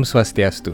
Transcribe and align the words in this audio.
Om 0.00 0.08
Swastiastu. 0.08 0.72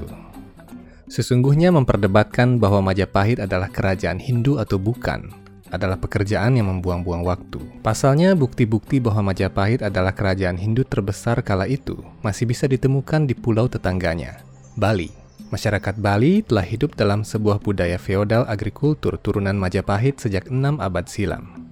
Sesungguhnya 1.10 1.74
memperdebatkan 1.74 2.62
bahwa 2.62 2.78
Majapahit 2.78 3.42
adalah 3.42 3.66
kerajaan 3.66 4.22
Hindu 4.22 4.62
atau 4.62 4.78
bukan 4.78 5.34
adalah 5.74 5.98
pekerjaan 5.98 6.54
yang 6.54 6.70
membuang-buang 6.70 7.26
waktu. 7.26 7.58
Pasalnya, 7.82 8.38
bukti-bukti 8.38 9.02
bahwa 9.02 9.34
Majapahit 9.34 9.82
adalah 9.82 10.14
kerajaan 10.14 10.54
Hindu 10.54 10.86
terbesar 10.86 11.42
kala 11.42 11.66
itu 11.66 11.98
masih 12.22 12.46
bisa 12.46 12.70
ditemukan 12.70 13.26
di 13.26 13.34
pulau 13.34 13.66
tetangganya, 13.66 14.46
Bali. 14.78 15.10
Masyarakat 15.50 15.98
Bali 15.98 16.46
telah 16.46 16.62
hidup 16.62 16.94
dalam 16.94 17.26
sebuah 17.26 17.58
budaya 17.58 17.98
feodal 17.98 18.46
agrikultur 18.46 19.18
turunan 19.18 19.58
Majapahit 19.58 20.22
sejak 20.22 20.46
6 20.54 20.78
abad 20.78 21.10
silam. 21.10 21.66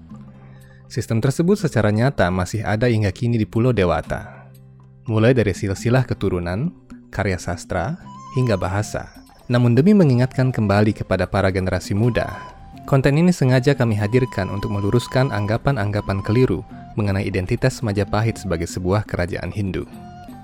Sistem 0.91 1.23
tersebut 1.23 1.55
secara 1.55 1.87
nyata 1.87 2.27
masih 2.35 2.67
ada 2.67 2.91
hingga 2.91 3.15
kini 3.15 3.39
di 3.39 3.47
Pulau 3.47 3.71
Dewata. 3.71 4.43
Mulai 5.07 5.37
dari 5.37 5.53
silsilah 5.53 6.01
keturunan, 6.01 6.83
karya 7.15 7.39
sastra, 7.39 7.95
hingga 8.35 8.59
bahasa. 8.59 9.07
Namun 9.47 9.71
demi 9.71 9.95
mengingatkan 9.95 10.51
kembali 10.51 10.91
kepada 10.91 11.23
para 11.23 11.47
generasi 11.47 11.95
muda, 11.95 12.27
konten 12.83 13.15
ini 13.15 13.31
sengaja 13.31 13.71
kami 13.71 13.95
hadirkan 13.95 14.51
untuk 14.51 14.75
meluruskan 14.75 15.31
anggapan-anggapan 15.31 16.19
keliru 16.19 16.67
mengenai 16.99 17.23
identitas 17.23 17.79
Majapahit 17.79 18.35
sebagai 18.35 18.67
sebuah 18.67 19.07
kerajaan 19.07 19.55
Hindu. 19.55 19.87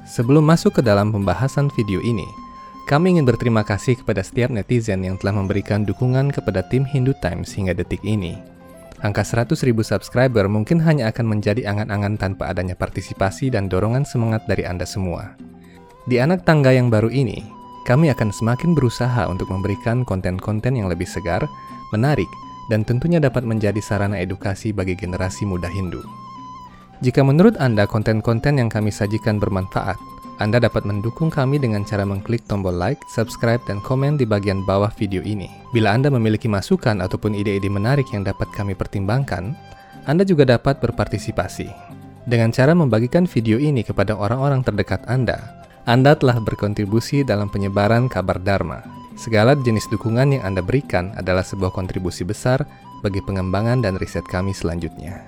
Sebelum 0.08 0.48
masuk 0.48 0.80
ke 0.80 0.82
dalam 0.82 1.12
pembahasan 1.12 1.68
video 1.76 2.00
ini, 2.00 2.26
kami 2.88 3.16
ingin 3.16 3.28
berterima 3.28 3.62
kasih 3.68 4.00
kepada 4.00 4.24
setiap 4.24 4.52
netizen 4.52 5.04
yang 5.04 5.20
telah 5.20 5.36
memberikan 5.36 5.84
dukungan 5.84 6.32
kepada 6.32 6.64
tim 6.66 6.88
Hindu 6.88 7.12
Times 7.20 7.52
hingga 7.54 7.76
detik 7.76 8.02
ini. 8.08 8.40
Angka 9.02 9.26
100 9.26 9.58
ribu 9.66 9.82
subscriber 9.82 10.46
mungkin 10.46 10.78
hanya 10.86 11.10
akan 11.10 11.26
menjadi 11.26 11.66
angan-angan 11.66 12.22
tanpa 12.22 12.54
adanya 12.54 12.78
partisipasi 12.78 13.50
dan 13.50 13.66
dorongan 13.66 14.06
semangat 14.06 14.46
dari 14.46 14.62
Anda 14.62 14.86
semua. 14.86 15.34
Di 16.10 16.18
anak 16.18 16.50
tangga 16.50 16.74
yang 16.74 16.90
baru 16.90 17.14
ini, 17.14 17.46
kami 17.86 18.10
akan 18.10 18.34
semakin 18.34 18.74
berusaha 18.74 19.30
untuk 19.30 19.54
memberikan 19.54 20.02
konten-konten 20.02 20.74
yang 20.74 20.90
lebih 20.90 21.06
segar, 21.06 21.46
menarik, 21.94 22.26
dan 22.74 22.82
tentunya 22.82 23.22
dapat 23.22 23.46
menjadi 23.46 23.78
sarana 23.78 24.18
edukasi 24.18 24.74
bagi 24.74 24.98
generasi 24.98 25.46
muda 25.46 25.70
Hindu. 25.70 26.02
Jika 27.06 27.22
menurut 27.22 27.54
Anda 27.62 27.86
konten-konten 27.86 28.58
yang 28.58 28.74
kami 28.74 28.90
sajikan 28.90 29.38
bermanfaat, 29.38 29.98
Anda 30.42 30.58
dapat 30.58 30.90
mendukung 30.90 31.30
kami 31.30 31.62
dengan 31.62 31.86
cara 31.86 32.02
mengklik 32.02 32.42
tombol 32.50 32.74
like, 32.74 33.02
subscribe, 33.06 33.62
dan 33.70 33.78
komen 33.86 34.18
di 34.18 34.26
bagian 34.26 34.66
bawah 34.66 34.90
video 34.98 35.22
ini. 35.22 35.54
Bila 35.70 35.94
Anda 35.94 36.10
memiliki 36.10 36.50
masukan 36.50 36.98
ataupun 36.98 37.38
ide-ide 37.38 37.70
menarik 37.70 38.10
yang 38.10 38.26
dapat 38.26 38.50
kami 38.58 38.74
pertimbangkan, 38.74 39.54
Anda 40.10 40.26
juga 40.26 40.50
dapat 40.50 40.82
berpartisipasi. 40.82 41.70
Dengan 42.26 42.50
cara 42.50 42.74
membagikan 42.74 43.30
video 43.30 43.62
ini 43.62 43.86
kepada 43.86 44.18
orang-orang 44.18 44.66
terdekat 44.66 45.06
Anda, 45.06 45.61
anda 45.82 46.14
telah 46.14 46.38
berkontribusi 46.38 47.26
dalam 47.26 47.50
penyebaran 47.50 48.06
kabar 48.06 48.38
Dharma. 48.38 48.86
Segala 49.18 49.58
jenis 49.58 49.90
dukungan 49.90 50.38
yang 50.38 50.44
Anda 50.46 50.62
berikan 50.62 51.10
adalah 51.18 51.42
sebuah 51.42 51.74
kontribusi 51.74 52.22
besar 52.22 52.70
bagi 53.02 53.18
pengembangan 53.26 53.82
dan 53.82 53.98
riset 53.98 54.26
kami 54.30 54.54
selanjutnya. 54.54 55.26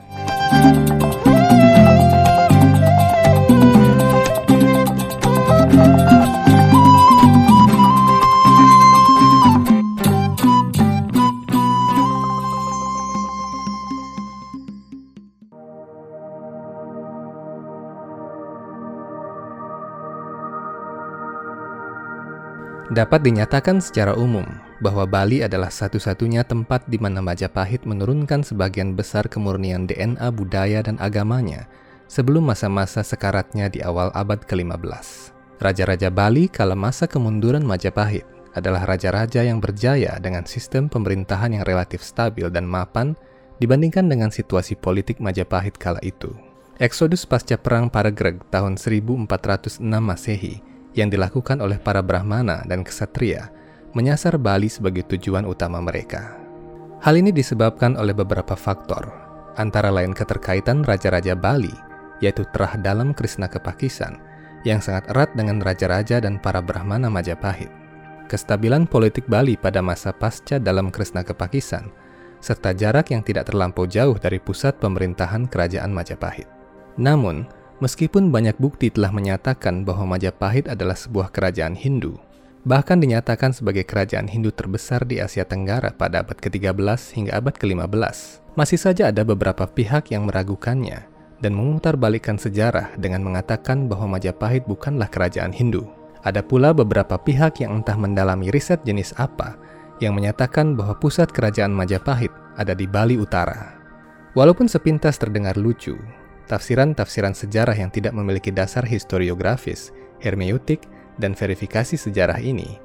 Dapat 22.94 23.26
dinyatakan 23.26 23.82
secara 23.82 24.14
umum 24.14 24.46
bahwa 24.78 25.10
Bali 25.10 25.42
adalah 25.42 25.74
satu-satunya 25.74 26.46
tempat 26.46 26.86
di 26.86 27.02
mana 27.02 27.26
Majapahit 27.26 27.90
menurunkan 27.90 28.46
sebagian 28.46 28.94
besar 28.94 29.26
kemurnian 29.26 29.90
DNA 29.90 30.30
budaya 30.30 30.86
dan 30.86 31.02
agamanya 31.02 31.66
sebelum 32.06 32.46
masa-masa 32.46 33.02
sekaratnya 33.02 33.74
di 33.74 33.82
awal 33.82 34.14
abad 34.14 34.46
ke-15. 34.46 35.34
Raja-raja 35.58 36.14
Bali 36.14 36.46
kala 36.46 36.78
masa 36.78 37.10
kemunduran 37.10 37.66
Majapahit 37.66 38.30
adalah 38.54 38.86
raja-raja 38.86 39.42
yang 39.42 39.58
berjaya 39.58 40.22
dengan 40.22 40.46
sistem 40.46 40.86
pemerintahan 40.86 41.50
yang 41.50 41.66
relatif 41.66 42.06
stabil 42.06 42.46
dan 42.54 42.70
mapan 42.70 43.18
dibandingkan 43.58 44.06
dengan 44.06 44.30
situasi 44.30 44.78
politik 44.78 45.18
Majapahit 45.18 45.82
kala 45.82 45.98
itu. 46.06 46.30
Eksodus 46.78 47.26
pasca 47.26 47.58
perang 47.58 47.90
Paragreg 47.90 48.46
tahun 48.54 48.78
1406 48.78 49.82
Masehi 49.82 50.73
yang 50.94 51.10
dilakukan 51.10 51.62
oleh 51.62 51.78
para 51.82 52.02
Brahmana 52.02 52.66
dan 52.66 52.86
kesatria 52.86 53.50
menyasar 53.94 54.42
Bali 54.42 54.70
sebagai 54.70 55.06
tujuan 55.06 55.46
utama 55.46 55.78
mereka. 55.78 56.38
Hal 57.06 57.20
ini 57.20 57.30
disebabkan 57.30 57.94
oleh 58.00 58.16
beberapa 58.16 58.58
faktor, 58.58 59.12
antara 59.60 59.94
lain 59.94 60.18
keterkaitan 60.18 60.82
raja-raja 60.82 61.38
Bali, 61.38 61.74
yaitu 62.24 62.48
terah 62.56 62.74
dalam 62.80 63.14
Krishna 63.14 63.46
Kepakisan, 63.46 64.18
yang 64.64 64.80
sangat 64.80 65.12
erat 65.12 65.30
dengan 65.36 65.60
raja-raja 65.60 66.24
dan 66.24 66.40
para 66.40 66.64
Brahmana 66.64 67.12
Majapahit. 67.12 67.70
Kestabilan 68.32 68.88
politik 68.88 69.28
Bali 69.28 69.60
pada 69.60 69.84
masa 69.84 70.16
pasca 70.16 70.58
dalam 70.58 70.90
Krishna 70.90 71.22
Kepakisan, 71.22 71.92
serta 72.40 72.72
jarak 72.74 73.12
yang 73.12 73.22
tidak 73.22 73.52
terlampau 73.52 73.86
jauh 73.86 74.16
dari 74.18 74.40
pusat 74.40 74.80
pemerintahan 74.80 75.46
kerajaan 75.52 75.92
Majapahit. 75.92 76.48
Namun, 76.98 77.46
Meskipun 77.84 78.32
banyak 78.32 78.56
bukti 78.64 78.88
telah 78.88 79.12
menyatakan 79.12 79.84
bahwa 79.84 80.16
Majapahit 80.16 80.72
adalah 80.72 80.96
sebuah 80.96 81.36
kerajaan 81.36 81.76
Hindu, 81.76 82.16
bahkan 82.64 82.96
dinyatakan 82.96 83.52
sebagai 83.52 83.84
kerajaan 83.84 84.32
Hindu 84.32 84.56
terbesar 84.56 85.04
di 85.04 85.20
Asia 85.20 85.44
Tenggara 85.44 85.92
pada 85.92 86.24
abad 86.24 86.40
ke-13 86.40 86.80
hingga 87.20 87.44
abad 87.44 87.52
ke-15, 87.60 88.40
masih 88.56 88.80
saja 88.80 89.12
ada 89.12 89.28
beberapa 89.28 89.68
pihak 89.68 90.16
yang 90.16 90.32
meragukannya 90.32 91.12
dan 91.44 91.52
memutarbalikkan 91.60 92.40
sejarah 92.40 92.96
dengan 92.96 93.20
mengatakan 93.20 93.92
bahwa 93.92 94.16
Majapahit 94.16 94.64
bukanlah 94.64 95.12
kerajaan 95.12 95.52
Hindu. 95.52 95.84
Ada 96.24 96.40
pula 96.40 96.72
beberapa 96.72 97.20
pihak 97.20 97.60
yang 97.68 97.84
entah 97.84 98.00
mendalami 98.00 98.48
riset 98.48 98.80
jenis 98.88 99.12
apa 99.20 99.60
yang 100.00 100.16
menyatakan 100.16 100.80
bahwa 100.80 100.96
pusat 100.96 101.28
kerajaan 101.36 101.76
Majapahit 101.76 102.32
ada 102.56 102.72
di 102.72 102.88
Bali 102.88 103.20
Utara. 103.20 103.76
Walaupun 104.40 104.72
sepintas 104.72 105.20
terdengar 105.20 105.60
lucu, 105.60 106.00
Tafsiran-tafsiran 106.48 107.32
sejarah 107.32 107.76
yang 107.76 107.90
tidak 107.90 108.12
memiliki 108.12 108.52
dasar 108.52 108.84
historiografis, 108.84 109.96
hermeneutik, 110.20 110.84
dan 111.16 111.38
verifikasi 111.38 111.96
sejarah 111.96 112.42
ini 112.42 112.84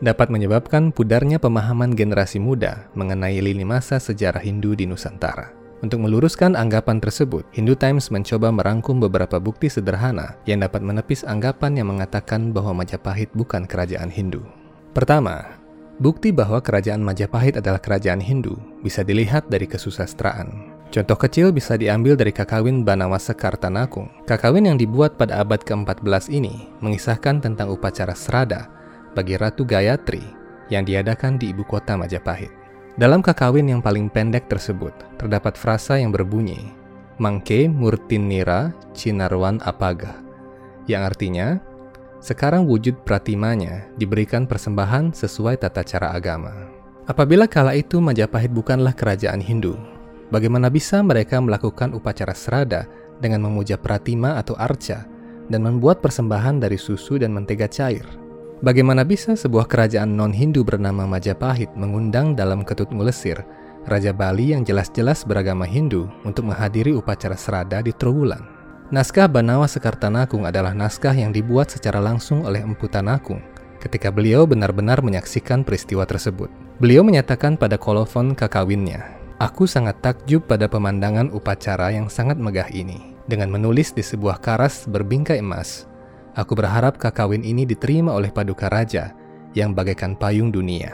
dapat 0.00 0.28
menyebabkan 0.28 0.92
pudarnya 0.92 1.40
pemahaman 1.40 1.96
generasi 1.96 2.36
muda 2.36 2.88
mengenai 2.92 3.40
lini 3.40 3.64
masa 3.64 3.96
sejarah 3.96 4.44
Hindu 4.44 4.76
di 4.76 4.84
Nusantara. 4.84 5.56
Untuk 5.84 6.00
meluruskan 6.00 6.56
anggapan 6.56 7.00
tersebut, 7.04 7.44
Hindu 7.52 7.76
Times 7.76 8.08
mencoba 8.08 8.48
merangkum 8.48 8.96
beberapa 8.96 9.36
bukti 9.36 9.68
sederhana 9.68 10.40
yang 10.48 10.64
dapat 10.64 10.80
menepis 10.80 11.20
anggapan 11.24 11.76
yang 11.76 11.92
mengatakan 11.92 12.48
bahwa 12.52 12.80
Majapahit 12.80 13.28
bukan 13.36 13.68
kerajaan 13.68 14.08
Hindu. 14.08 14.40
Pertama, 14.96 15.60
bukti 16.00 16.32
bahwa 16.32 16.64
kerajaan 16.64 17.04
Majapahit 17.04 17.60
adalah 17.60 17.76
kerajaan 17.76 18.24
Hindu 18.24 18.56
bisa 18.80 19.04
dilihat 19.04 19.52
dari 19.52 19.68
kesusastraan. 19.68 20.65
Contoh 20.96 21.20
kecil 21.20 21.52
bisa 21.52 21.76
diambil 21.76 22.16
dari 22.16 22.32
kakawin 22.32 22.80
Banawasa 22.80 23.36
Kartanakung. 23.36 24.08
Kakawin 24.24 24.64
yang 24.64 24.80
dibuat 24.80 25.20
pada 25.20 25.44
abad 25.44 25.60
ke-14 25.60 26.32
ini 26.32 26.72
mengisahkan 26.80 27.44
tentang 27.44 27.68
upacara 27.68 28.16
serada 28.16 28.72
bagi 29.12 29.36
Ratu 29.36 29.68
Gayatri 29.68 30.24
yang 30.72 30.88
diadakan 30.88 31.36
di 31.36 31.52
ibu 31.52 31.68
kota 31.68 32.00
Majapahit. 32.00 32.48
Dalam 32.96 33.20
kakawin 33.20 33.68
yang 33.68 33.84
paling 33.84 34.08
pendek 34.08 34.48
tersebut, 34.48 34.96
terdapat 35.20 35.60
frasa 35.60 36.00
yang 36.00 36.16
berbunyi, 36.16 36.72
Mangke 37.20 37.68
Murtinira 37.68 38.72
Cinarwan 38.96 39.60
Apaga, 39.68 40.16
yang 40.88 41.04
artinya, 41.04 41.60
sekarang 42.24 42.64
wujud 42.64 43.04
pratimanya 43.04 43.84
diberikan 44.00 44.48
persembahan 44.48 45.12
sesuai 45.12 45.60
tata 45.60 45.84
cara 45.84 46.16
agama. 46.16 46.72
Apabila 47.04 47.44
kala 47.44 47.76
itu 47.76 48.00
Majapahit 48.00 48.48
bukanlah 48.48 48.96
kerajaan 48.96 49.44
Hindu, 49.44 49.76
Bagaimana 50.26 50.66
bisa 50.66 50.98
mereka 51.06 51.38
melakukan 51.38 51.94
upacara 51.94 52.34
serada 52.34 52.90
dengan 53.22 53.46
memuja 53.46 53.78
pratima 53.78 54.36
atau 54.36 54.58
arca 54.58 55.06
dan 55.46 55.62
membuat 55.62 56.02
persembahan 56.02 56.58
dari 56.58 56.74
susu 56.74 57.22
dan 57.22 57.30
mentega 57.30 57.70
cair? 57.70 58.02
Bagaimana 58.58 59.04
bisa 59.04 59.36
sebuah 59.36 59.68
kerajaan 59.68 60.16
non-Hindu 60.16 60.64
bernama 60.64 61.04
Majapahit 61.04 61.70
mengundang 61.76 62.32
dalam 62.32 62.64
ketut 62.64 62.88
ngulesir 62.88 63.44
Raja 63.86 64.10
Bali 64.10 64.50
yang 64.50 64.66
jelas-jelas 64.66 65.22
beragama 65.22 65.62
Hindu 65.62 66.10
untuk 66.26 66.50
menghadiri 66.50 66.90
upacara 66.96 67.38
serada 67.38 67.78
di 67.78 67.94
Trowulan? 67.94 68.42
Naskah 68.90 69.30
Banawa 69.30 69.70
Sekartanakung 69.70 70.42
adalah 70.42 70.74
naskah 70.74 71.14
yang 71.14 71.30
dibuat 71.30 71.70
secara 71.70 72.02
langsung 72.02 72.42
oleh 72.42 72.62
Empu 72.66 72.90
Tanakung 72.90 73.42
ketika 73.78 74.10
beliau 74.10 74.42
benar-benar 74.42 75.04
menyaksikan 75.04 75.62
peristiwa 75.62 76.02
tersebut. 76.02 76.50
Beliau 76.82 77.06
menyatakan 77.06 77.54
pada 77.54 77.78
kolofon 77.78 78.34
kakawinnya, 78.34 79.16
Aku 79.36 79.68
sangat 79.68 80.00
takjub 80.00 80.48
pada 80.48 80.64
pemandangan 80.64 81.28
upacara 81.28 81.92
yang 81.92 82.08
sangat 82.08 82.40
megah 82.40 82.72
ini. 82.72 83.12
Dengan 83.26 83.50
menulis 83.50 83.90
di 83.92 84.00
sebuah 84.00 84.38
karas 84.38 84.86
berbingkai 84.86 85.42
emas, 85.42 85.84
Aku 86.36 86.52
berharap 86.52 87.00
kakawin 87.00 87.40
ini 87.40 87.64
diterima 87.64 88.12
oleh 88.12 88.28
Paduka 88.28 88.68
Raja 88.68 89.16
yang 89.56 89.72
bagaikan 89.72 90.12
payung 90.12 90.52
dunia. 90.52 90.92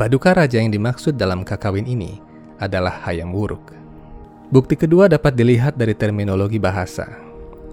Paduka 0.00 0.32
Raja 0.32 0.56
yang 0.56 0.72
dimaksud 0.72 1.20
dalam 1.20 1.44
kakawin 1.44 1.84
ini 1.84 2.16
adalah 2.56 3.04
Hayam 3.04 3.36
Wuruk. 3.36 3.76
Bukti 4.48 4.80
kedua 4.80 5.04
dapat 5.04 5.36
dilihat 5.36 5.76
dari 5.76 5.92
terminologi 5.92 6.56
bahasa. 6.56 7.04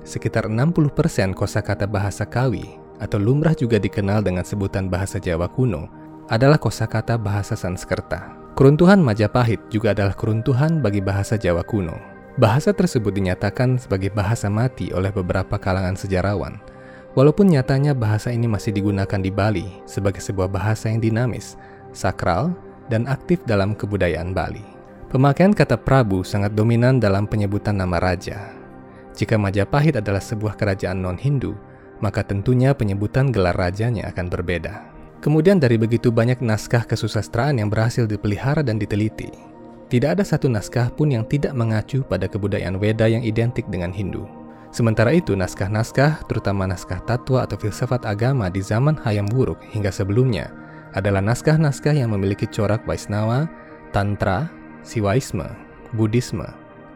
Sekitar 0.04 0.52
60% 0.52 1.32
kosakata 1.32 1.88
bahasa 1.88 2.28
Kawi 2.28 2.76
atau 3.00 3.24
lumrah 3.24 3.56
juga 3.56 3.80
dikenal 3.80 4.20
dengan 4.20 4.44
sebutan 4.44 4.92
bahasa 4.92 5.16
Jawa 5.16 5.48
kuno 5.48 5.88
adalah 6.28 6.60
kosakata 6.60 7.16
bahasa 7.16 7.56
Sanskerta. 7.56 8.47
Keruntuhan 8.58 8.98
Majapahit 8.98 9.62
juga 9.70 9.94
adalah 9.94 10.18
keruntuhan 10.18 10.82
bagi 10.82 10.98
bahasa 10.98 11.38
Jawa 11.38 11.62
kuno. 11.62 11.94
Bahasa 12.42 12.74
tersebut 12.74 13.14
dinyatakan 13.14 13.78
sebagai 13.78 14.10
bahasa 14.10 14.50
mati 14.50 14.90
oleh 14.90 15.14
beberapa 15.14 15.62
kalangan 15.62 15.94
sejarawan, 15.94 16.58
Walaupun 17.18 17.50
nyatanya 17.50 17.98
bahasa 17.98 18.30
ini 18.30 18.46
masih 18.46 18.70
digunakan 18.78 19.18
di 19.18 19.34
Bali 19.34 19.66
sebagai 19.90 20.22
sebuah 20.22 20.54
bahasa 20.54 20.94
yang 20.94 21.02
dinamis, 21.02 21.58
sakral, 21.90 22.54
dan 22.94 23.10
aktif 23.10 23.42
dalam 23.50 23.74
kebudayaan 23.74 24.38
Bali. 24.38 24.62
Pemakaian 25.10 25.50
kata 25.50 25.82
Prabu 25.82 26.22
sangat 26.22 26.54
dominan 26.54 27.02
dalam 27.02 27.26
penyebutan 27.26 27.74
nama 27.74 27.98
raja. 27.98 28.54
Jika 29.18 29.34
Majapahit 29.34 29.98
adalah 29.98 30.22
sebuah 30.22 30.54
kerajaan 30.62 31.02
non-Hindu, 31.02 31.58
maka 32.06 32.22
tentunya 32.22 32.78
penyebutan 32.78 33.34
gelar 33.34 33.58
rajanya 33.58 34.14
akan 34.14 34.30
berbeda. 34.30 34.97
Kemudian 35.18 35.58
dari 35.58 35.82
begitu 35.82 36.14
banyak 36.14 36.40
naskah 36.46 36.86
kesusastraan 36.86 37.58
yang 37.58 37.74
berhasil 37.74 38.06
dipelihara 38.06 38.62
dan 38.62 38.78
diteliti, 38.78 39.34
tidak 39.88 40.20
ada 40.20 40.24
satu 40.28 40.52
naskah 40.52 40.92
pun 40.94 41.10
yang 41.10 41.24
tidak 41.26 41.56
mengacu 41.56 42.04
pada 42.04 42.28
kebudayaan 42.28 42.76
Weda 42.76 43.08
yang 43.08 43.24
identik 43.24 43.66
dengan 43.72 43.90
Hindu. 43.90 44.28
Sementara 44.70 45.16
itu, 45.16 45.32
naskah-naskah, 45.34 46.28
terutama 46.28 46.68
naskah 46.68 47.00
tatwa 47.08 47.48
atau 47.48 47.56
filsafat 47.56 48.04
agama 48.04 48.52
di 48.52 48.60
zaman 48.60 49.00
Hayam 49.08 49.32
Wuruk 49.32 49.64
hingga 49.72 49.90
sebelumnya, 49.90 50.52
adalah 50.92 51.24
naskah-naskah 51.24 51.96
yang 51.96 52.12
memiliki 52.12 52.46
corak 52.46 52.84
Vaisnawa, 52.84 53.48
Tantra, 53.96 54.52
Siwaisme, 54.84 55.48
Buddhisme, 55.96 56.46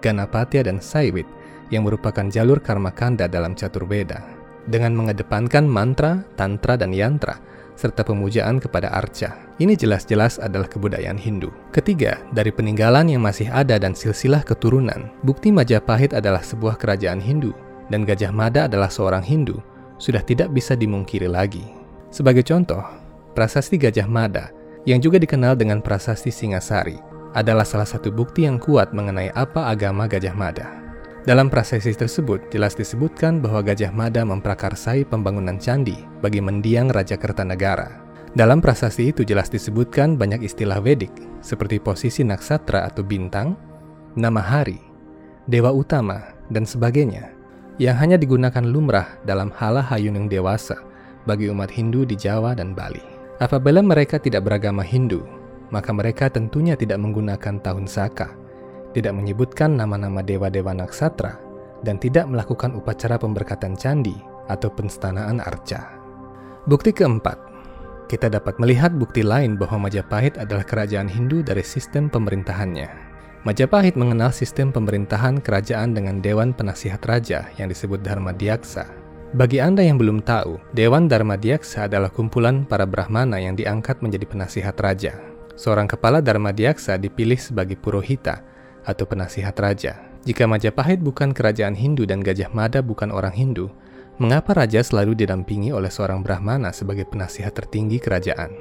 Ganapatya, 0.03 0.67
dan 0.67 0.83
Saiwit 0.83 1.25
yang 1.71 1.87
merupakan 1.87 2.27
jalur 2.27 2.59
karma 2.59 2.91
kanda 2.91 3.25
dalam 3.31 3.55
catur 3.55 3.87
beda, 3.87 4.19
dengan 4.67 4.91
mengedepankan 4.93 5.63
mantra, 5.63 6.27
tantra, 6.35 6.75
dan 6.75 6.91
yantra, 6.91 7.39
serta 7.81 8.05
pemujaan 8.05 8.61
kepada 8.61 8.93
arca. 8.93 9.33
Ini 9.57 9.73
jelas-jelas 9.73 10.37
adalah 10.37 10.69
kebudayaan 10.69 11.17
Hindu. 11.17 11.49
Ketiga, 11.73 12.21
dari 12.29 12.53
peninggalan 12.53 13.09
yang 13.09 13.25
masih 13.25 13.49
ada 13.49 13.81
dan 13.81 13.97
silsilah 13.97 14.45
keturunan, 14.45 15.09
bukti 15.25 15.49
Majapahit 15.49 16.13
adalah 16.13 16.45
sebuah 16.45 16.77
kerajaan 16.77 17.17
Hindu, 17.17 17.57
dan 17.89 18.05
Gajah 18.05 18.29
Mada 18.29 18.69
adalah 18.69 18.93
seorang 18.93 19.25
Hindu, 19.25 19.57
sudah 19.97 20.21
tidak 20.21 20.53
bisa 20.53 20.77
dimungkiri 20.77 21.25
lagi. 21.25 21.65
Sebagai 22.13 22.45
contoh, 22.45 22.85
prasasti 23.33 23.81
Gajah 23.81 24.05
Mada, 24.05 24.53
yang 24.85 25.01
juga 25.01 25.17
dikenal 25.17 25.57
dengan 25.57 25.81
prasasti 25.81 26.29
Singasari, 26.29 26.97
adalah 27.33 27.63
salah 27.65 27.87
satu 27.87 28.13
bukti 28.13 28.45
yang 28.45 28.61
kuat 28.61 28.93
mengenai 28.93 29.33
apa 29.33 29.69
agama 29.69 30.05
Gajah 30.05 30.35
Mada. 30.35 30.80
Dalam 31.21 31.53
prasasti 31.53 31.93
tersebut 31.93 32.49
jelas 32.49 32.73
disebutkan 32.73 33.45
bahwa 33.45 33.61
Gajah 33.61 33.93
Mada 33.93 34.25
memprakarsai 34.25 35.05
pembangunan 35.05 35.61
candi 35.61 35.93
bagi 36.17 36.41
mendiang 36.41 36.89
Raja 36.89 37.13
Kertanegara. 37.13 38.01
Dalam 38.33 38.57
prasasti 38.57 39.13
itu 39.13 39.21
jelas 39.21 39.45
disebutkan 39.53 40.17
banyak 40.17 40.41
istilah 40.41 40.81
Vedik 40.81 41.13
seperti 41.45 41.77
posisi 41.77 42.25
naksatra 42.25 42.89
atau 42.89 43.05
bintang, 43.05 43.53
nama 44.17 44.41
hari, 44.41 44.81
dewa 45.45 45.69
utama, 45.69 46.33
dan 46.49 46.65
sebagainya 46.65 47.37
yang 47.77 48.01
hanya 48.01 48.17
digunakan 48.17 48.65
lumrah 48.65 49.21
dalam 49.21 49.53
hala 49.53 49.85
hayuning 49.85 50.25
dewasa 50.25 50.81
bagi 51.29 51.53
umat 51.53 51.69
Hindu 51.69 52.01
di 52.01 52.17
Jawa 52.17 52.57
dan 52.57 52.73
Bali. 52.73 53.05
Apabila 53.37 53.85
mereka 53.85 54.17
tidak 54.17 54.49
beragama 54.49 54.81
Hindu, 54.81 55.21
maka 55.69 55.93
mereka 55.93 56.33
tentunya 56.33 56.73
tidak 56.73 56.97
menggunakan 56.97 57.61
tahun 57.61 57.85
Saka 57.85 58.40
tidak 58.91 59.15
menyebutkan 59.15 59.75
nama-nama 59.75 60.23
dewa-dewa 60.23 60.75
naksatra, 60.75 61.39
dan 61.81 61.97
tidak 61.97 62.29
melakukan 62.29 62.75
upacara 62.77 63.17
pemberkatan 63.17 63.73
candi 63.75 64.15
atau 64.47 64.69
penstanaan 64.71 65.41
arca. 65.41 65.97
Bukti 66.69 66.93
keempat, 66.93 67.51
kita 68.11 68.27
dapat 68.27 68.59
melihat 68.59 68.91
bukti 68.91 69.23
lain 69.23 69.55
bahwa 69.55 69.87
Majapahit 69.87 70.35
adalah 70.35 70.67
kerajaan 70.67 71.07
Hindu 71.07 71.41
dari 71.41 71.63
sistem 71.63 72.11
pemerintahannya. 72.11 72.91
Majapahit 73.41 73.97
mengenal 73.97 74.29
sistem 74.29 74.69
pemerintahan 74.69 75.41
kerajaan 75.41 75.97
dengan 75.97 76.21
Dewan 76.21 76.53
Penasihat 76.53 77.01
Raja 77.01 77.49
yang 77.57 77.73
disebut 77.73 78.05
Dharma 78.05 78.35
Diaksa. 78.35 78.85
Bagi 79.31 79.63
Anda 79.63 79.81
yang 79.81 79.95
belum 79.95 80.21
tahu, 80.27 80.59
Dewan 80.75 81.07
Dharma 81.07 81.39
Diaksa 81.39 81.87
adalah 81.87 82.11
kumpulan 82.11 82.67
para 82.67 82.83
Brahmana 82.83 83.39
yang 83.39 83.55
diangkat 83.55 84.03
menjadi 84.03 84.27
penasihat 84.27 84.75
raja. 84.77 85.17
Seorang 85.55 85.87
kepala 85.87 86.19
Dharma 86.19 86.51
Diaksa 86.51 86.99
dipilih 86.99 87.39
sebagai 87.39 87.79
purohita 87.79 88.43
atau 88.85 89.05
penasihat 89.05 89.53
raja. 89.57 90.01
Jika 90.21 90.45
Majapahit 90.45 91.01
bukan 91.01 91.33
kerajaan 91.33 91.73
Hindu 91.73 92.05
dan 92.05 92.21
Gajah 92.21 92.53
Mada 92.53 92.85
bukan 92.85 93.09
orang 93.09 93.33
Hindu, 93.33 93.73
mengapa 94.21 94.53
raja 94.53 94.85
selalu 94.85 95.17
didampingi 95.17 95.73
oleh 95.73 95.89
seorang 95.89 96.21
Brahmana 96.21 96.69
sebagai 96.69 97.09
penasihat 97.09 97.53
tertinggi 97.57 97.97
kerajaan? 97.97 98.53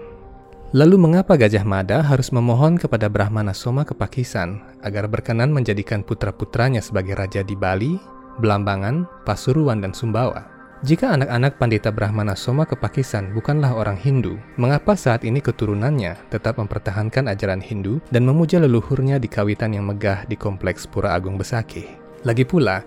Lalu 0.71 0.97
mengapa 1.03 1.35
Gajah 1.35 1.67
Mada 1.67 1.99
harus 2.01 2.31
memohon 2.31 2.79
kepada 2.79 3.11
Brahmana 3.11 3.51
Soma 3.51 3.83
Kepakisan 3.83 4.63
agar 4.87 5.11
berkenan 5.11 5.51
menjadikan 5.51 6.07
putra-putranya 6.07 6.79
sebagai 6.79 7.19
raja 7.19 7.43
di 7.43 7.59
Bali, 7.59 7.99
Belambangan, 8.39 9.27
Pasuruan, 9.27 9.83
dan 9.83 9.91
Sumbawa? 9.93 10.60
Jika 10.81 11.13
anak-anak 11.13 11.61
Pandita 11.61 11.93
Brahmana 11.93 12.33
Soma 12.33 12.65
Kepakisan 12.65 13.37
bukanlah 13.37 13.77
orang 13.77 14.01
Hindu, 14.01 14.41
mengapa 14.57 14.97
saat 14.97 15.29
ini 15.29 15.45
keturunannya 15.45 16.17
tetap 16.33 16.57
mempertahankan 16.57 17.29
ajaran 17.29 17.61
Hindu 17.61 18.01
dan 18.09 18.25
memuja 18.25 18.57
leluhurnya 18.57 19.21
di 19.21 19.29
kawitan 19.29 19.77
yang 19.77 19.85
megah 19.85 20.25
di 20.25 20.41
kompleks 20.41 20.89
Pura 20.89 21.13
Agung 21.13 21.37
Besaki? 21.37 21.85
Lagi 22.25 22.49
pula, 22.49 22.81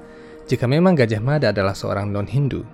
jika 0.50 0.66
memang 0.66 0.98
Gajah 0.98 1.22
Mada 1.22 1.54
adalah 1.54 1.78
seorang 1.78 2.10
non-Hindu, 2.10 2.66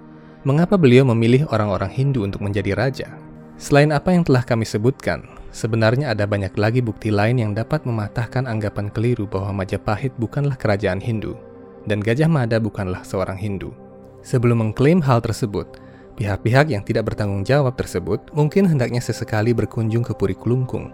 mengapa 0.47 0.79
beliau 0.79 1.03
memilih 1.11 1.51
orang-orang 1.51 1.91
Hindu 1.91 2.23
untuk 2.23 2.39
menjadi 2.39 2.71
raja? 2.71 3.11
Selain 3.59 3.91
apa 3.91 4.15
yang 4.15 4.23
telah 4.23 4.47
kami 4.47 4.63
sebutkan, 4.63 5.27
sebenarnya 5.51 6.15
ada 6.15 6.23
banyak 6.31 6.55
lagi 6.55 6.79
bukti 6.79 7.11
lain 7.11 7.43
yang 7.43 7.51
dapat 7.51 7.83
mematahkan 7.83 8.47
anggapan 8.47 8.87
keliru 8.87 9.27
bahwa 9.27 9.51
Majapahit 9.51 10.15
bukanlah 10.15 10.55
kerajaan 10.55 11.03
Hindu, 11.03 11.35
dan 11.83 11.99
Gajah 11.99 12.31
Mada 12.31 12.55
bukanlah 12.55 13.03
seorang 13.03 13.35
Hindu. 13.35 13.88
Sebelum 14.19 14.59
mengklaim 14.59 14.99
hal 14.99 15.23
tersebut, 15.23 15.79
pihak-pihak 16.19 16.67
yang 16.67 16.83
tidak 16.83 17.13
bertanggung 17.13 17.47
jawab 17.47 17.79
tersebut 17.79 18.19
mungkin 18.35 18.67
hendaknya 18.67 18.99
sesekali 18.99 19.55
berkunjung 19.55 20.03
ke 20.03 20.11
Puri 20.11 20.35
Kelungkung, 20.35 20.91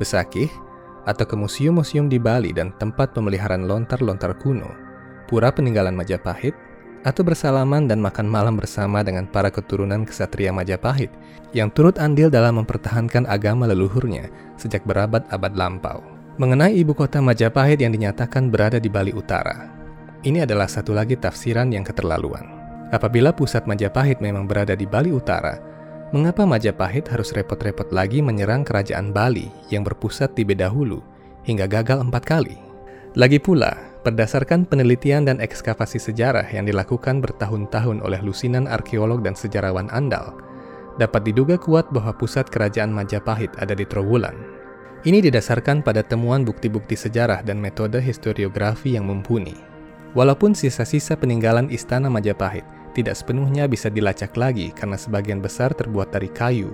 Besakih, 0.00 0.48
atau 1.04 1.24
ke 1.26 1.34
museum-museum 1.36 2.06
di 2.08 2.16
Bali 2.16 2.54
dan 2.54 2.72
tempat 2.80 3.12
pemeliharaan 3.12 3.68
lontar-lontar 3.68 4.38
kuno, 4.40 4.70
pura 5.28 5.52
peninggalan 5.52 5.92
Majapahit, 5.92 6.54
atau 7.02 7.26
bersalaman 7.26 7.90
dan 7.90 7.98
makan 7.98 8.30
malam 8.30 8.54
bersama 8.54 9.02
dengan 9.02 9.26
para 9.26 9.50
keturunan 9.50 10.06
kesatria 10.06 10.54
Majapahit 10.54 11.10
yang 11.50 11.66
turut 11.74 11.98
andil 11.98 12.30
dalam 12.30 12.62
mempertahankan 12.62 13.26
agama 13.26 13.66
leluhurnya 13.66 14.30
sejak 14.54 14.86
berabad-abad 14.86 15.52
lampau. 15.58 16.00
Mengenai 16.38 16.78
ibu 16.78 16.96
kota 16.96 17.20
Majapahit 17.20 17.82
yang 17.82 17.92
dinyatakan 17.92 18.48
berada 18.48 18.78
di 18.78 18.88
Bali 18.88 19.12
Utara, 19.12 19.68
ini 20.22 20.40
adalah 20.40 20.70
satu 20.70 20.94
lagi 20.94 21.18
tafsiran 21.18 21.74
yang 21.74 21.82
keterlaluan. 21.82 22.61
Apabila 22.92 23.32
pusat 23.32 23.64
Majapahit 23.64 24.20
memang 24.20 24.44
berada 24.44 24.76
di 24.76 24.84
Bali 24.84 25.08
Utara, 25.08 25.56
mengapa 26.12 26.44
Majapahit 26.44 27.08
harus 27.08 27.32
repot-repot 27.32 27.88
lagi 27.88 28.20
menyerang 28.20 28.68
kerajaan 28.68 29.16
Bali 29.16 29.48
yang 29.72 29.80
berpusat 29.80 30.36
di 30.36 30.44
Bedahulu 30.44 31.00
hingga 31.48 31.64
gagal 31.64 32.04
empat 32.04 32.20
kali? 32.28 32.60
Lagi 33.16 33.40
pula, 33.40 33.72
berdasarkan 34.04 34.68
penelitian 34.68 35.24
dan 35.24 35.40
ekskavasi 35.40 35.96
sejarah 35.96 36.44
yang 36.52 36.68
dilakukan 36.68 37.24
bertahun-tahun 37.24 38.04
oleh 38.04 38.20
lusinan 38.20 38.68
arkeolog 38.68 39.24
dan 39.24 39.32
sejarawan 39.32 39.88
andal, 39.88 40.36
dapat 41.00 41.24
diduga 41.24 41.56
kuat 41.56 41.88
bahwa 41.96 42.12
pusat 42.12 42.44
kerajaan 42.52 42.92
Majapahit 42.92 43.56
ada 43.56 43.72
di 43.72 43.88
Trowulan. 43.88 44.36
Ini 45.08 45.24
didasarkan 45.24 45.80
pada 45.80 46.04
temuan 46.04 46.44
bukti-bukti 46.44 46.92
sejarah 46.92 47.40
dan 47.40 47.56
metode 47.56 48.04
historiografi 48.04 49.00
yang 49.00 49.08
mumpuni. 49.08 49.56
Walaupun 50.12 50.52
sisa-sisa 50.52 51.16
peninggalan 51.16 51.72
istana 51.72 52.12
Majapahit 52.12 52.81
tidak 52.92 53.16
sepenuhnya 53.16 53.66
bisa 53.66 53.88
dilacak 53.88 54.36
lagi 54.36 54.70
karena 54.72 55.00
sebagian 55.00 55.40
besar 55.40 55.72
terbuat 55.72 56.12
dari 56.12 56.28
kayu. 56.28 56.72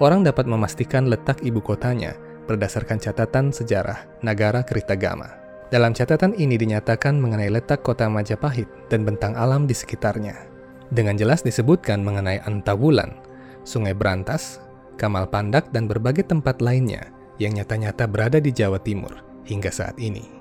Orang 0.00 0.24
dapat 0.24 0.48
memastikan 0.48 1.12
letak 1.12 1.44
ibu 1.44 1.60
kotanya 1.60 2.16
berdasarkan 2.48 2.96
catatan 2.96 3.52
sejarah 3.52 4.08
Nagara 4.24 4.64
Kritagama. 4.64 5.28
Dalam 5.70 5.94
catatan 5.94 6.34
ini 6.34 6.58
dinyatakan 6.58 7.14
mengenai 7.20 7.52
letak 7.52 7.86
kota 7.86 8.10
Majapahit 8.10 8.66
dan 8.90 9.06
bentang 9.06 9.38
alam 9.38 9.70
di 9.70 9.76
sekitarnya. 9.76 10.34
Dengan 10.90 11.14
jelas 11.14 11.46
disebutkan 11.46 12.02
mengenai 12.02 12.42
Antawulan, 12.42 13.14
Sungai 13.62 13.94
Berantas, 13.94 14.58
Kamal 14.98 15.30
Pandak, 15.30 15.70
dan 15.70 15.86
berbagai 15.86 16.26
tempat 16.26 16.58
lainnya 16.58 17.14
yang 17.38 17.54
nyata-nyata 17.54 18.10
berada 18.10 18.42
di 18.42 18.50
Jawa 18.50 18.82
Timur 18.82 19.14
hingga 19.46 19.70
saat 19.70 19.94
ini. 20.02 20.39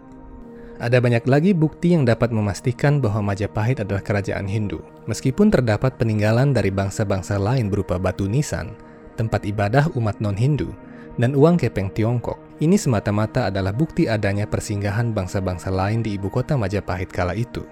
Ada 0.79 1.03
banyak 1.03 1.27
lagi 1.27 1.51
bukti 1.51 1.91
yang 1.91 2.07
dapat 2.07 2.31
memastikan 2.31 3.03
bahwa 3.03 3.35
Majapahit 3.35 3.83
adalah 3.83 3.99
kerajaan 3.99 4.47
Hindu. 4.47 4.79
Meskipun 5.11 5.51
terdapat 5.51 5.99
peninggalan 5.99 6.55
dari 6.55 6.71
bangsa-bangsa 6.71 7.35
lain 7.35 7.67
berupa 7.67 7.99
batu 7.99 8.31
nisan, 8.31 8.79
tempat 9.19 9.43
ibadah 9.43 9.91
umat 9.99 10.23
non-Hindu, 10.23 10.71
dan 11.19 11.35
uang 11.35 11.59
kepeng 11.59 11.91
Tiongkok, 11.91 12.39
ini 12.63 12.79
semata-mata 12.79 13.51
adalah 13.51 13.75
bukti 13.75 14.07
adanya 14.07 14.47
persinggahan 14.47 15.11
bangsa-bangsa 15.11 15.67
lain 15.67 15.99
di 15.99 16.15
ibu 16.15 16.31
kota 16.31 16.55
Majapahit 16.55 17.11
kala 17.11 17.35
itu. 17.35 17.67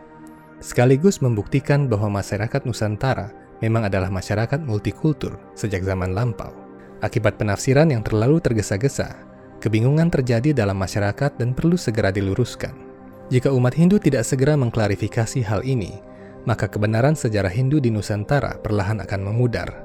Sekaligus 0.60 1.24
membuktikan 1.24 1.88
bahwa 1.88 2.20
masyarakat 2.20 2.68
Nusantara 2.68 3.32
memang 3.64 3.88
adalah 3.88 4.12
masyarakat 4.12 4.60
multikultur 4.68 5.40
sejak 5.56 5.80
zaman 5.88 6.12
lampau. 6.12 6.52
Akibat 7.00 7.40
penafsiran 7.40 7.88
yang 7.88 8.04
terlalu 8.04 8.44
tergesa-gesa, 8.44 9.16
kebingungan 9.64 10.12
terjadi 10.12 10.52
dalam 10.52 10.76
masyarakat 10.76 11.40
dan 11.40 11.56
perlu 11.56 11.80
segera 11.80 12.12
diluruskan. 12.12 12.87
Jika 13.28 13.52
umat 13.52 13.76
Hindu 13.76 14.00
tidak 14.00 14.24
segera 14.24 14.56
mengklarifikasi 14.56 15.44
hal 15.44 15.60
ini, 15.68 16.00
maka 16.48 16.72
kebenaran 16.72 17.12
sejarah 17.12 17.52
Hindu 17.52 17.84
di 17.84 17.92
Nusantara 17.92 18.56
perlahan 18.64 19.04
akan 19.04 19.20
memudar. 19.20 19.84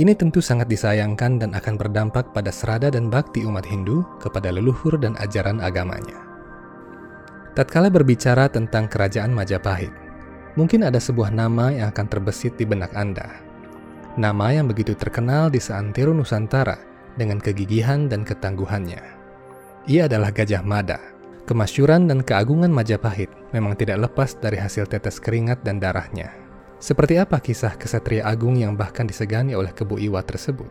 Ini 0.00 0.16
tentu 0.16 0.40
sangat 0.40 0.72
disayangkan 0.72 1.44
dan 1.44 1.52
akan 1.52 1.76
berdampak 1.76 2.32
pada 2.32 2.48
serada 2.48 2.88
dan 2.88 3.12
bakti 3.12 3.44
umat 3.44 3.68
Hindu 3.68 4.00
kepada 4.16 4.48
leluhur 4.48 4.96
dan 4.96 5.12
ajaran 5.20 5.60
agamanya. 5.60 6.16
Tatkala 7.52 7.92
berbicara 7.92 8.48
tentang 8.48 8.88
kerajaan 8.88 9.36
Majapahit, 9.36 9.92
mungkin 10.56 10.88
ada 10.88 10.98
sebuah 10.98 11.36
nama 11.36 11.68
yang 11.68 11.92
akan 11.92 12.06
terbesit 12.08 12.56
di 12.56 12.64
benak 12.64 12.96
Anda. 12.96 13.44
Nama 14.16 14.56
yang 14.56 14.72
begitu 14.72 14.96
terkenal 14.96 15.52
di 15.52 15.60
seantero 15.60 16.16
Nusantara 16.16 16.80
dengan 17.20 17.44
kegigihan 17.44 18.08
dan 18.08 18.24
ketangguhannya. 18.24 19.04
Ia 19.84 20.08
adalah 20.08 20.32
Gajah 20.32 20.64
Mada 20.64 21.13
Kemasyuran 21.44 22.08
dan 22.08 22.24
keagungan 22.24 22.72
Majapahit 22.72 23.28
memang 23.52 23.76
tidak 23.76 24.08
lepas 24.08 24.32
dari 24.40 24.56
hasil 24.56 24.88
tetes 24.88 25.20
keringat 25.20 25.60
dan 25.60 25.76
darahnya. 25.76 26.32
Seperti 26.80 27.20
apa 27.20 27.36
kisah 27.36 27.76
kesatria 27.76 28.24
agung 28.24 28.56
yang 28.56 28.80
bahkan 28.80 29.04
disegani 29.04 29.52
oleh 29.52 29.68
Kebu 29.68 30.00
Iwa 30.00 30.24
tersebut? 30.24 30.64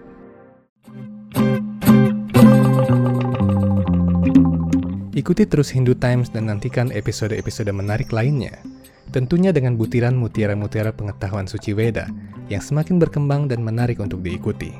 Ikuti 5.13 5.45
terus 5.45 5.69
Hindu 5.69 5.93
Times 5.93 6.33
dan 6.33 6.49
nantikan 6.49 6.89
episode-episode 6.89 7.69
menarik 7.69 8.09
lainnya. 8.09 8.57
Tentunya 9.13 9.53
dengan 9.53 9.77
butiran 9.77 10.17
mutiara-mutiara 10.17 10.89
pengetahuan 10.89 11.45
suci 11.45 11.77
Weda 11.77 12.09
yang 12.49 12.65
semakin 12.65 12.97
berkembang 12.97 13.45
dan 13.45 13.61
menarik 13.61 14.01
untuk 14.01 14.25
diikuti. 14.25 14.73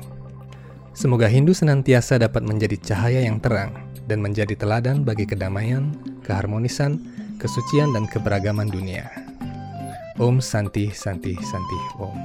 Semoga 0.90 1.30
Hindu 1.30 1.54
senantiasa 1.54 2.18
dapat 2.18 2.42
menjadi 2.42 2.82
cahaya 2.82 3.22
yang 3.22 3.38
terang 3.38 3.83
dan 4.06 4.20
menjadi 4.20 4.54
teladan 4.56 5.02
bagi 5.02 5.24
kedamaian, 5.24 5.92
keharmonisan, 6.24 7.00
kesucian, 7.40 7.92
dan 7.96 8.04
keberagaman 8.08 8.68
dunia. 8.68 9.08
Om 10.20 10.38
Santi 10.38 10.94
Santi 10.94 11.34
Santi 11.42 11.80
Om. 11.98 12.18